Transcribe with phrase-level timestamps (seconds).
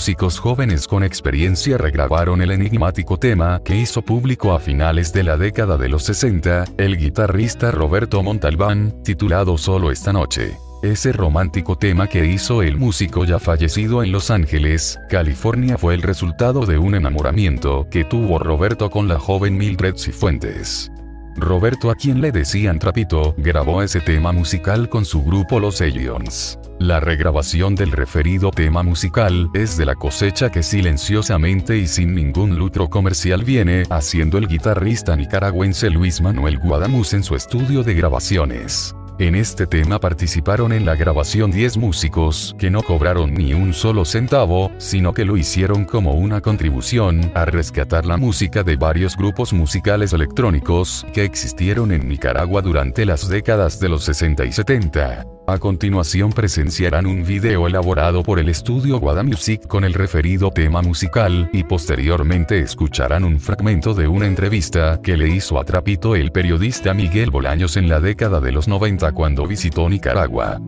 [0.00, 5.36] músicos jóvenes con experiencia regrabaron el enigmático tema que hizo público a finales de la
[5.36, 10.56] década de los 60, el guitarrista Roberto Montalbán, titulado Solo esta noche.
[10.82, 16.00] Ese romántico tema que hizo el músico ya fallecido en Los Ángeles, California fue el
[16.00, 20.90] resultado de un enamoramiento que tuvo Roberto con la joven Mildred Cifuentes.
[21.36, 26.58] Roberto a quien le decían Trapito, grabó ese tema musical con su grupo Los Aliens.
[26.78, 32.56] La regrabación del referido tema musical es de la cosecha que silenciosamente y sin ningún
[32.56, 38.94] lucro comercial viene haciendo el guitarrista nicaragüense Luis Manuel Guadamuz en su estudio de grabaciones.
[39.20, 44.06] En este tema participaron en la grabación 10 músicos que no cobraron ni un solo
[44.06, 49.52] centavo, sino que lo hicieron como una contribución a rescatar la música de varios grupos
[49.52, 55.39] musicales electrónicos que existieron en Nicaragua durante las décadas de los 60 y 70.
[55.50, 61.50] A continuación presenciarán un video elaborado por el estudio Guadamusic con el referido tema musical
[61.52, 66.94] y posteriormente escucharán un fragmento de una entrevista que le hizo a Trapito el periodista
[66.94, 70.60] Miguel Bolaños en la década de los 90 cuando visitó Nicaragua.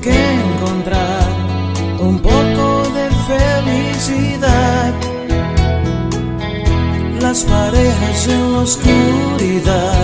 [0.00, 1.28] Que encontrar
[2.00, 4.94] un poco de felicidad.
[7.20, 10.03] Las parejas en la oscuridad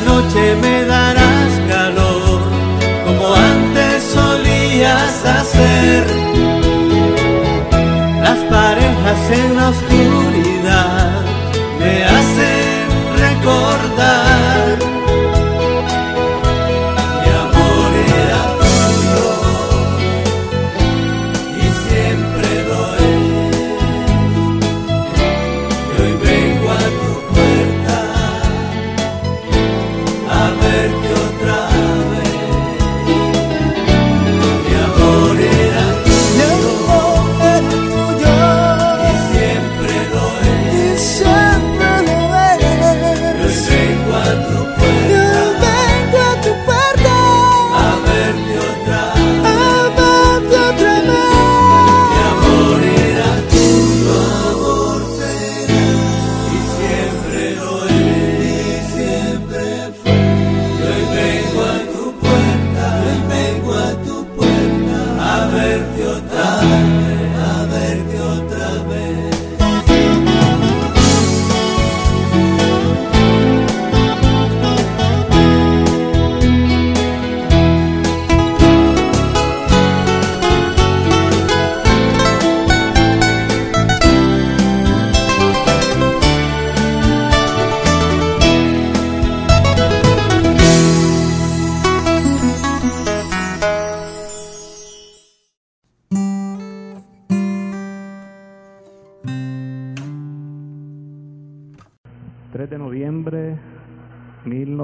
[0.00, 0.73] noche me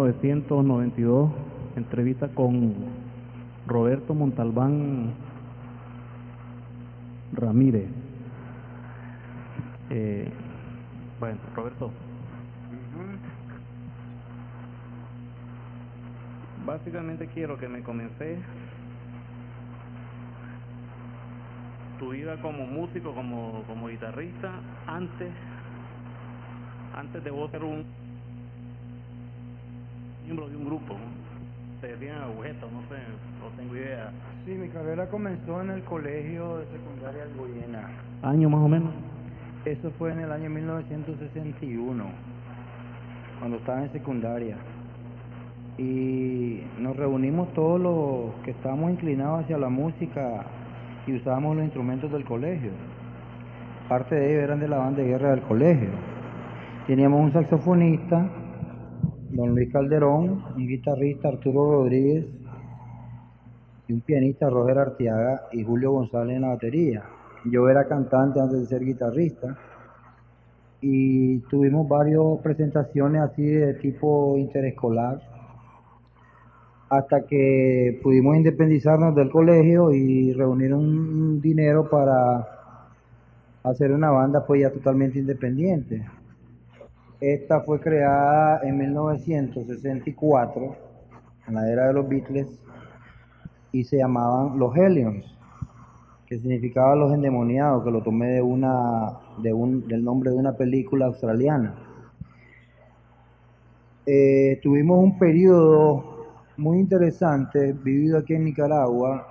[0.09, 1.31] 1992,
[1.77, 2.75] entrevista con
[3.67, 5.13] Roberto Montalbán
[7.33, 7.87] Ramírez.
[9.91, 10.29] Eh,
[11.19, 11.91] bueno, Roberto.
[16.65, 18.39] Básicamente quiero que me comencé
[21.99, 24.53] tu vida como músico, como, como guitarrista,
[24.87, 25.29] antes,
[26.95, 28.00] antes de vos ser un
[30.31, 31.81] miembro de un grupo, ¿no?
[31.81, 33.03] te decían agujeta, no sé,
[33.41, 34.13] no tengo idea.
[34.45, 37.89] Sí, mi carrera comenzó en el colegio de secundaria Algoyena.
[38.23, 38.93] ¿Año más o menos?
[39.65, 42.05] Eso fue en el año 1961,
[43.41, 44.57] cuando estaba en secundaria.
[45.79, 50.45] Y nos reunimos todos los que estábamos inclinados hacia la música
[51.09, 52.71] y usábamos los instrumentos del colegio.
[53.89, 55.89] Parte de ellos eran de la banda de guerra del colegio.
[56.87, 58.29] Teníamos un saxofonista,
[59.33, 62.27] don Luis Calderón, un guitarrista, Arturo Rodríguez,
[63.89, 67.03] y un pianista, Roger Arteaga, y Julio González en la batería.
[67.45, 69.57] Yo era cantante antes de ser guitarrista.
[70.83, 75.21] Y tuvimos varias presentaciones así de tipo interescolar
[76.89, 82.49] hasta que pudimos independizarnos del colegio y reunir un dinero para
[83.63, 86.05] hacer una banda pues ya totalmente independiente.
[87.21, 90.77] Esta fue creada en 1964,
[91.49, 92.49] en la era de los Beatles,
[93.73, 95.37] y se llamaban Los Hellions,
[96.27, 100.57] que significaba los endemoniados, que lo tomé de una, de un, del nombre de una
[100.57, 101.75] película australiana.
[104.07, 106.27] Eh, tuvimos un periodo
[106.57, 109.27] muy interesante vivido aquí en Nicaragua,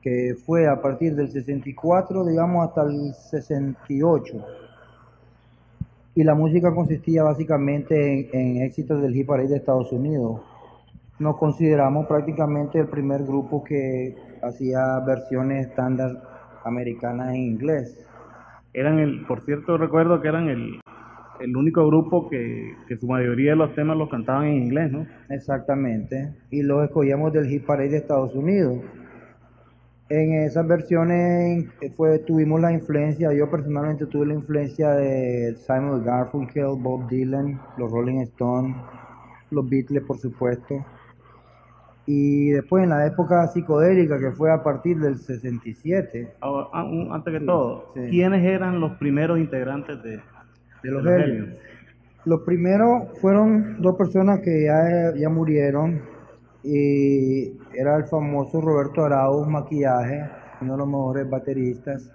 [0.00, 4.46] que fue a partir del 64, digamos, hasta el 68.
[6.20, 10.42] Y la música consistía básicamente en, en éxitos del hip parade de Estados Unidos.
[11.18, 16.10] Nos consideramos prácticamente el primer grupo que hacía versiones estándar
[16.62, 18.06] americanas en inglés.
[18.74, 20.82] Eran el, por cierto, recuerdo que eran el,
[21.40, 25.06] el único grupo que, que su mayoría de los temas los cantaban en inglés, ¿no?
[25.30, 26.34] Exactamente.
[26.50, 28.76] Y los escogíamos del hit parade de Estados Unidos.
[30.10, 31.66] En esas versiones
[31.96, 37.90] fue, tuvimos la influencia, yo personalmente tuve la influencia de Simon Garfunkel, Bob Dylan, los
[37.92, 38.74] Rolling Stones,
[39.52, 40.84] los Beatles por supuesto.
[42.06, 46.32] Y después en la época psicodélica que fue a partir del 67.
[46.40, 48.00] Ah, ah, un- antes que Sí, todo, sí.
[48.10, 50.16] ¿quiénes eran los primeros integrantes de,
[50.82, 51.48] de los de los?
[52.24, 56.00] Los primeros fueron dos personas que ya, ya murieron
[56.62, 60.28] y era el famoso Roberto Arauz Maquillaje,
[60.60, 62.10] uno de los mejores bateristas.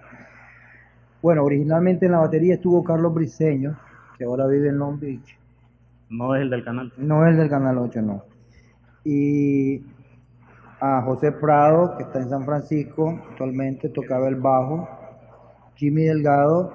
[1.21, 3.77] Bueno, originalmente en la batería estuvo Carlos Briseño,
[4.17, 5.37] que ahora vive en Long Beach.
[6.09, 6.93] No es el del canal.
[6.97, 8.23] No es el del Canal 8, no.
[9.03, 9.83] Y
[10.79, 14.87] a José Prado, que está en San Francisco, actualmente tocaba el bajo.
[15.75, 16.73] Jimmy Delgado,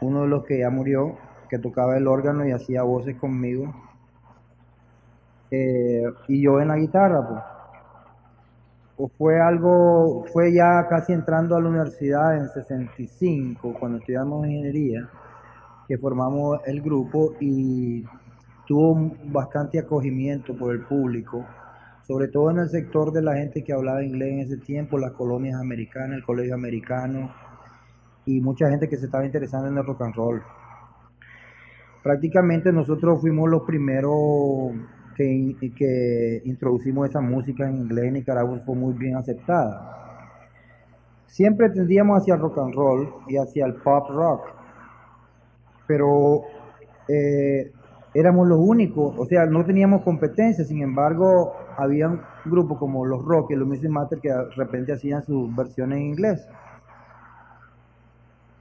[0.00, 1.16] uno de los que ya murió,
[1.48, 3.72] que tocaba el órgano y hacía voces conmigo.
[5.50, 7.40] Eh, y yo en la guitarra, pues.
[8.96, 15.08] O fue algo, fue ya casi entrando a la universidad en 65, cuando estudiamos ingeniería,
[15.88, 18.04] que formamos el grupo y
[18.66, 21.44] tuvo bastante acogimiento por el público,
[22.02, 25.12] sobre todo en el sector de la gente que hablaba inglés en ese tiempo, las
[25.12, 27.32] colonias americanas, el colegio americano
[28.26, 30.42] y mucha gente que se estaba interesando en el rock and roll.
[32.02, 34.72] Prácticamente nosotros fuimos los primeros
[35.20, 39.96] que, que introducimos esa música en inglés en Nicaragua, fue muy bien aceptada.
[41.26, 44.42] Siempre tendíamos hacia el rock and roll y hacia el pop rock,
[45.86, 46.42] pero
[47.08, 47.70] eh,
[48.14, 52.10] éramos los únicos, o sea, no teníamos competencia, sin embargo, había
[52.44, 56.04] grupos como los Rock y los Music Matter que de repente hacían sus versiones en
[56.04, 56.46] inglés.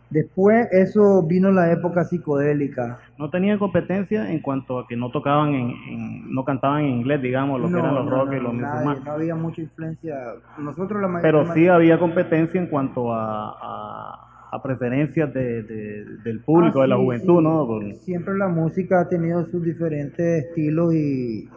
[0.09, 2.97] Después eso vino la época psicodélica.
[3.19, 7.21] No tenían competencia en cuanto a que no tocaban en, en- no cantaban en inglés,
[7.21, 9.03] digamos, lo que No, eran los no, rock no, y los nadie, musulmanes.
[9.05, 10.15] no había mucha influencia.
[10.57, 16.05] Nosotros la may- Pero sí había competencia en cuanto a, a, a preferencias de, de-
[16.23, 17.43] del público, Ah, de la juventud, sí.
[17.43, 17.95] ¿no?
[17.99, 21.47] Siempre la música ha tenido sus diferentes estilos y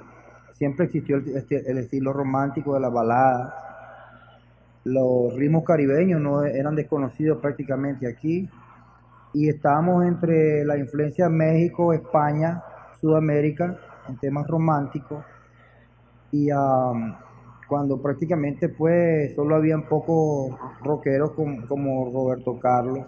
[0.53, 3.55] siempre existió el, este- el estilo romántico de la balada.
[4.85, 8.49] Los ritmos caribeños no eran desconocidos prácticamente aquí.
[9.35, 12.63] Y estábamos entre la influencia de México, España,
[13.01, 15.25] Sudamérica en temas románticos.
[16.33, 17.17] Y am,
[17.69, 23.07] cuando prácticamente pues solo habían pocos rockeros como, como Roberto Carlos.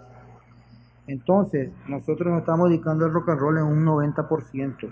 [1.07, 4.91] Entonces, nosotros nos estamos dedicando al rock and roll en un 90%.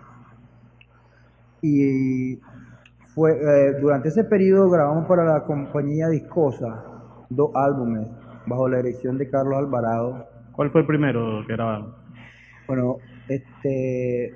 [1.63, 2.39] Y
[3.13, 6.84] fue, eh, durante ese periodo grabamos para la compañía Discosa
[7.29, 8.08] dos álbumes
[8.46, 10.27] bajo la dirección de Carlos Alvarado.
[10.51, 11.93] ¿Cuál fue el primero que grabaron?
[12.67, 14.36] Bueno, este,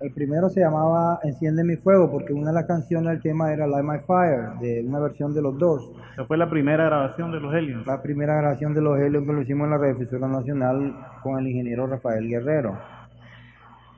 [0.00, 3.66] el primero se llamaba Enciende mi fuego porque una de las canciones del tema era
[3.66, 5.84] Light My Fire, de una versión de los Doors.
[6.12, 7.86] Esa fue la primera grabación de los Helios.
[7.86, 11.48] La primera grabación de los Helios que lo hicimos en la Radiodifusora Nacional con el
[11.48, 12.78] ingeniero Rafael Guerrero.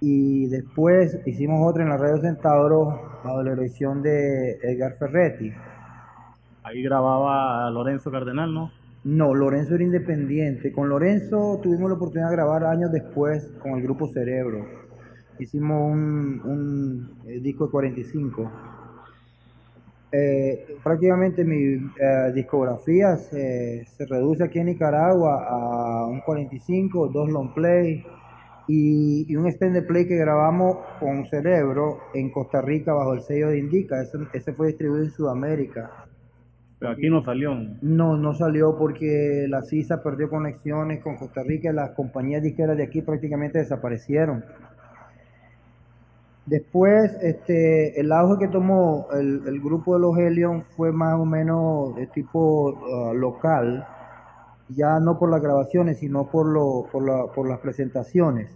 [0.00, 5.52] Y después hicimos otra en la Radio Centauro bajo la dirección de Edgar Ferretti.
[6.62, 8.71] Ahí grababa Lorenzo Cardenal, ¿no?
[9.04, 10.73] No, Lorenzo era independiente.
[10.73, 14.66] Con Lorenzo tuvimos la oportunidad de grabar años después con el grupo Cerebro.
[15.38, 18.50] Hicimos un, un, eh, disco de 45.
[20.12, 27.30] Eh, prácticamente mi eh, discografía se, se reduce aquí en Nicaragua a un 45, dos
[27.30, 28.04] long play
[28.69, 33.49] y, y un extended play que grabamos con Cerebro en Costa Rica bajo el sello
[33.49, 34.00] de Indica.
[34.00, 36.07] Ese, ese fue distribuido en Sudamérica.
[36.79, 37.55] Pero aquí no salió.
[37.83, 42.76] No, no salió porque la CISA perdió conexiones con Costa Rica y las compañías disqueras
[42.76, 44.45] de aquí prácticamente desaparecieron.
[46.47, 51.26] Después, este, el auge que tomó el, el grupo de los Helion fue más o
[51.26, 53.87] menos de tipo uh, local,
[54.75, 58.50] ya no por las grabaciones, sino por, lo, por, la, por las presentaciones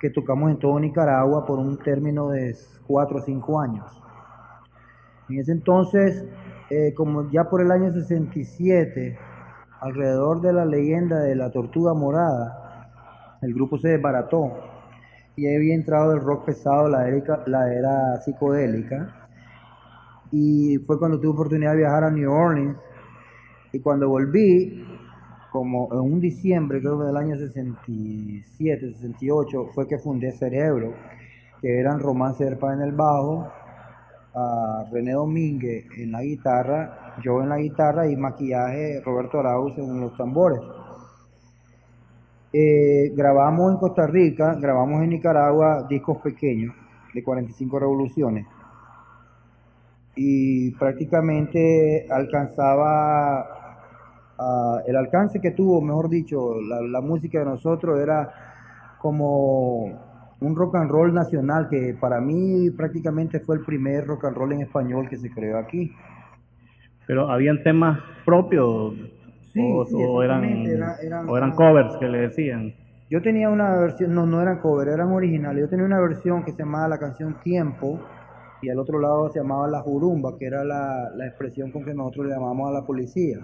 [0.00, 2.54] que tocamos en todo Nicaragua por un término de
[2.86, 4.02] 4 o 5 años.
[5.28, 6.24] En ese entonces,
[6.70, 9.18] eh, como ya por el año 67,
[9.80, 12.88] alrededor de la leyenda de la tortuga morada,
[13.42, 14.52] el grupo se desbarató
[15.36, 19.26] y había entrado el rock pesado, la era, la era psicodélica.
[20.30, 22.76] Y fue cuando tuve oportunidad de viajar a New Orleans.
[23.72, 24.84] Y cuando volví,
[25.54, 30.94] como en un diciembre, creo que del año 67, 68, fue que fundé Cerebro,
[31.60, 33.46] que eran Romance del Pan en el bajo,
[34.34, 40.00] a René Domínguez en la guitarra, yo en la guitarra y maquillaje Roberto Arauz en
[40.00, 40.58] los tambores.
[42.52, 46.74] Eh, grabamos en Costa Rica, grabamos en Nicaragua discos pequeños
[47.14, 48.44] de 45 revoluciones
[50.16, 53.63] y prácticamente alcanzaba
[54.38, 58.30] uh, el alcance que tuvo, mejor dicho, la, la, música de nosotros era
[58.98, 59.84] como
[60.40, 64.52] un rock and roll nacional que para mí prácticamente fue el primer rock and roll
[64.52, 65.92] en español que se creó aquí.
[67.06, 68.94] Pero habían temas propios
[69.54, 72.74] Sí, o, sí, o eran, exactamente, era- eran- o eran covers que le decían.
[73.08, 75.60] Yo tenía una versión, no, no eran cover, eran originales.
[75.60, 78.00] Yo tenía una versión que se llamaba la canción Tiempo
[78.60, 81.94] y al otro lado se llamaba La Jurumba, que era la, la expresión con que
[81.94, 83.38] nosotros le llamamos a la policía.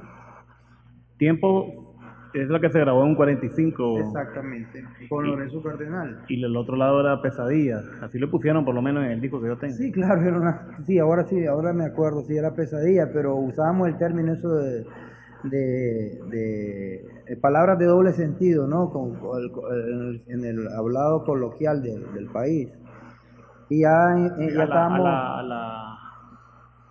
[1.20, 1.94] Tiempo
[2.32, 6.24] es la que se grabó en un 45 Exactamente, con Lorenzo Cardenal.
[6.28, 7.82] y el otro lado era Pesadilla.
[8.00, 9.74] Así le pusieron por lo menos en el disco que yo tengo.
[9.74, 13.88] Sí, claro, era una, sí, ahora sí, ahora me acuerdo, sí, era pesadilla, pero usábamos
[13.88, 14.86] el término eso de,
[15.42, 18.90] de, de- de palabras de doble sentido, ¿no?
[18.90, 22.68] Con, con el- en el hablado coloquial del, del país.
[23.68, 25.04] Y ya, en- ya a, estábamos...
[25.04, 25.89] la, a, la,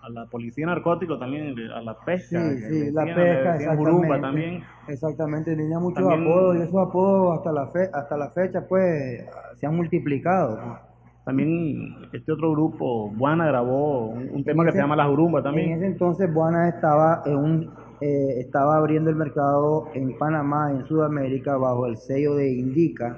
[0.10, 2.39] a la policía narcótico también, a la pesca.
[2.51, 4.20] Sí, sí, la pesca, exactamente.
[4.22, 4.63] también.
[4.88, 9.25] Exactamente, tenía muchos También- apodos y esos apodos hasta la, fe, hasta la fecha pues
[9.56, 10.56] se han multiplicado.
[10.56, 10.80] pues.
[11.25, 15.39] También este otro grupo, Buana, grabó un, un tema En que se llama La Jurumba
[15.39, 15.72] En también.
[15.74, 17.70] ese entonces Buana estaba en un
[18.01, 23.18] eh, estaba abriendo el mercado en Panamá, en Sudamérica, bajo el sello de Indica,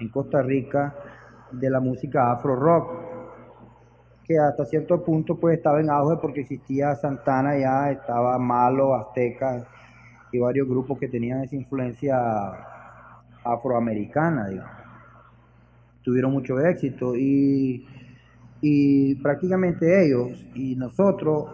[0.00, 0.94] en Costa Rica,
[1.52, 2.90] de la música afro rock,
[4.26, 9.64] que hasta cierto punto pues estaba en auge porque existía Santana ya, estaba Malo, Azteca
[10.32, 12.16] y varios grupos que tenían esa influencia
[13.44, 14.72] afroamericana, digamos.
[16.02, 17.86] Tuvieron mucho éxito y,
[18.60, 21.46] y prácticamente ellos y nosotros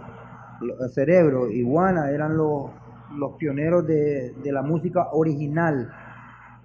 [0.61, 2.71] el Cerebro y Guana eran los,
[3.17, 5.91] los pioneros de, de la música original,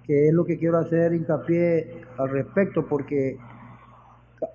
[0.04, 3.38] que es lo que quiero hacer hincapié al respecto, porque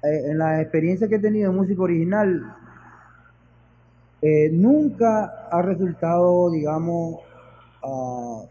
[0.03, 2.55] eh, en la experiencia que he tenido en música original,
[4.22, 7.19] eh, nunca ha resultado, digamos,
[7.83, 8.43] ah,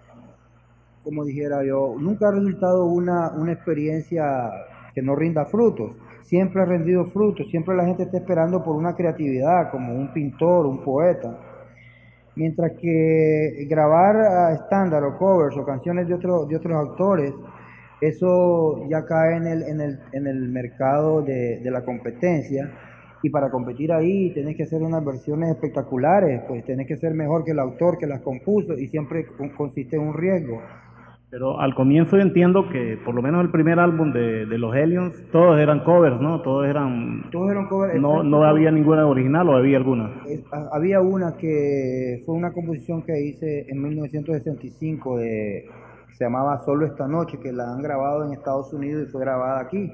[1.03, 4.51] como dijera yo, nunca ha resultado una, una experiencia
[4.95, 5.93] que no rinda frutos.
[6.23, 10.67] Siempre ha rendido frutos, siempre la gente está esperando por una creatividad, como un pintor,
[10.67, 11.37] un poeta.
[12.35, 17.33] Mientras que grabar estándar o covers o canciones de, otro- de otros autores,
[18.03, 22.71] eso ya cae en el, en el, en el mercado de, de la competencia.
[23.23, 27.45] Y para competir ahí tenés que hacer unas versiones espectaculares, pues tenés que ser mejor
[27.45, 30.61] que el autor que las compuso y siempre con- consiste en un riesgo.
[31.31, 34.75] Pero al comienzo yo entiendo que por lo menos el primer álbum de, de los
[34.77, 36.43] Hellions, todos eran covers, ¿no?
[36.43, 37.31] Todos eran...
[37.31, 37.99] Todos eran covers.
[37.99, 40.11] No, no había ninguna original o había alguna.
[40.29, 40.43] es-
[40.73, 45.65] había una que fue una composición que hice en 1965 de,
[46.13, 49.61] se llamaba Solo esta noche, que la han grabado en Estados Unidos y fue grabada
[49.61, 49.93] aquí.